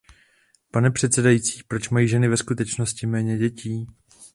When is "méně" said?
3.07-3.37